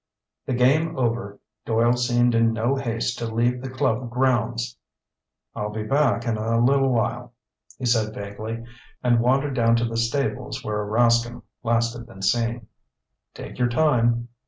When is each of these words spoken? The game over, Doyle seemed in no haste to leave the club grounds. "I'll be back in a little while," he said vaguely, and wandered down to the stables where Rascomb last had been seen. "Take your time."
The 0.47 0.55
game 0.55 0.97
over, 0.97 1.37
Doyle 1.63 1.93
seemed 1.95 2.33
in 2.33 2.53
no 2.53 2.73
haste 2.75 3.19
to 3.19 3.27
leave 3.31 3.61
the 3.61 3.69
club 3.69 4.09
grounds. 4.09 4.75
"I'll 5.53 5.69
be 5.69 5.83
back 5.83 6.25
in 6.25 6.37
a 6.37 6.57
little 6.59 6.89
while," 6.91 7.33
he 7.77 7.85
said 7.85 8.15
vaguely, 8.15 8.63
and 9.03 9.19
wandered 9.19 9.53
down 9.53 9.75
to 9.75 9.85
the 9.85 9.97
stables 9.97 10.65
where 10.65 10.83
Rascomb 10.87 11.43
last 11.61 11.95
had 11.95 12.07
been 12.07 12.23
seen. 12.23 12.65
"Take 13.35 13.59
your 13.59 13.69
time." 13.69 14.27